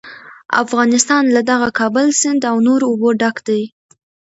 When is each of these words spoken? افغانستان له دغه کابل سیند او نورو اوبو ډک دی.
افغانستان 0.63 1.23
له 1.35 1.41
دغه 1.51 1.67
کابل 1.79 2.07
سیند 2.21 2.41
او 2.51 2.55
نورو 2.67 2.85
اوبو 2.91 3.09
ډک 3.21 3.37
دی. 3.47 3.61